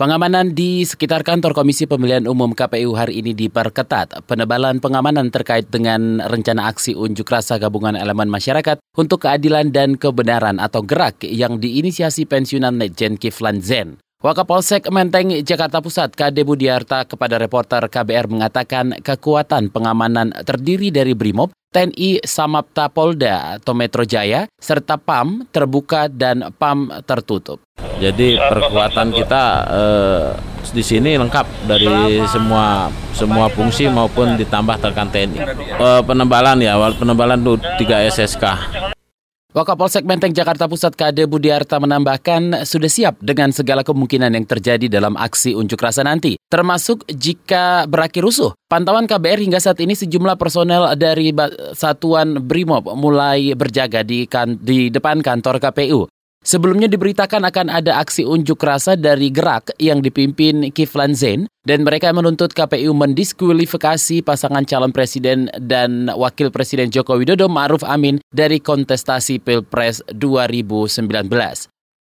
Pengamanan 0.00 0.56
di 0.56 0.80
sekitar 0.80 1.20
kantor 1.20 1.52
Komisi 1.52 1.84
Pemilihan 1.84 2.24
Umum 2.24 2.56
KPU 2.56 2.96
hari 2.96 3.20
ini 3.20 3.36
diperketat. 3.36 4.24
Penebalan 4.24 4.80
pengamanan 4.80 5.28
terkait 5.28 5.68
dengan 5.68 6.24
rencana 6.24 6.72
aksi 6.72 6.96
unjuk 6.96 7.28
rasa 7.28 7.60
gabungan 7.60 7.92
elemen 7.92 8.32
masyarakat 8.32 8.80
untuk 8.96 9.28
keadilan 9.28 9.68
dan 9.68 10.00
kebenaran 10.00 10.56
atau 10.56 10.80
gerak 10.80 11.20
yang 11.28 11.60
diinisiasi 11.60 12.24
pensiunan 12.24 12.80
Legend 12.80 13.20
Kiflan 13.20 13.60
Zen. 13.60 14.00
Wakapolsek 14.24 14.88
Menteng 14.88 15.36
Jakarta 15.44 15.84
Pusat 15.84 16.16
KD 16.16 16.48
Budiarta 16.48 17.04
kepada 17.04 17.36
reporter 17.36 17.84
KBR 17.84 18.32
mengatakan 18.32 18.96
kekuatan 19.04 19.68
pengamanan 19.68 20.32
terdiri 20.48 20.88
dari 20.88 21.12
BRIMOB, 21.12 21.52
TNI 21.76 22.24
Samapta 22.24 22.88
Polda 22.88 23.60
atau 23.60 23.76
Metro 23.76 24.08
Jaya, 24.08 24.48
serta 24.56 24.96
PAM 24.96 25.44
terbuka 25.52 26.08
dan 26.08 26.56
PAM 26.56 26.88
tertutup. 27.04 27.60
Jadi 28.00 28.40
perkuatan 28.40 29.12
kita 29.12 29.44
eh, 29.68 30.26
di 30.72 30.80
sini 30.80 31.20
lengkap 31.20 31.68
dari 31.68 32.24
semua 32.24 32.88
semua 33.12 33.52
fungsi 33.52 33.92
maupun 33.92 34.40
ditambah 34.40 34.80
tekan 34.80 35.12
TNI. 35.12 35.38
Eh, 35.76 36.02
penebalan 36.08 36.64
ya, 36.64 36.80
penebalan 36.96 37.44
3 37.44 38.08
SSK. 38.08 38.44
Wakapolsek 39.50 40.06
Menteng 40.06 40.30
Jakarta 40.30 40.70
Pusat 40.70 40.94
KD 40.94 41.26
Budiarta 41.26 41.82
menambahkan 41.82 42.62
sudah 42.62 42.86
siap 42.86 43.18
dengan 43.18 43.50
segala 43.50 43.82
kemungkinan 43.82 44.30
yang 44.30 44.46
terjadi 44.46 44.86
dalam 44.86 45.18
aksi 45.18 45.58
unjuk 45.58 45.82
rasa 45.82 46.06
nanti, 46.06 46.38
termasuk 46.46 47.02
jika 47.10 47.82
berakhir 47.90 48.22
rusuh. 48.22 48.54
Pantauan 48.70 49.10
KBR 49.10 49.42
hingga 49.42 49.58
saat 49.58 49.82
ini 49.82 49.98
sejumlah 49.98 50.38
personel 50.38 50.94
dari 50.94 51.34
Satuan 51.74 52.38
Brimob 52.46 52.94
mulai 52.94 53.50
berjaga 53.58 54.06
di, 54.06 54.30
kan, 54.30 54.54
di 54.54 54.86
depan 54.86 55.18
kantor 55.18 55.58
KPU. 55.58 56.06
Sebelumnya 56.40 56.88
diberitakan 56.88 57.44
akan 57.52 57.68
ada 57.68 58.00
aksi 58.00 58.24
unjuk 58.24 58.64
rasa 58.64 58.96
dari 58.96 59.28
Gerak 59.28 59.76
yang 59.76 60.00
dipimpin 60.00 60.72
Kiflan 60.72 61.12
Zain 61.12 61.44
dan 61.68 61.84
mereka 61.84 62.08
menuntut 62.16 62.56
KPU 62.56 62.96
mendiskualifikasi 62.96 64.24
pasangan 64.24 64.64
calon 64.64 64.88
presiden 64.88 65.52
dan 65.60 66.08
wakil 66.08 66.48
presiden 66.48 66.88
Joko 66.88 67.20
Widodo 67.20 67.44
Ma'ruf 67.52 67.84
Amin 67.84 68.24
dari 68.32 68.56
kontestasi 68.56 69.36
Pilpres 69.44 70.00
2019. 70.16 71.79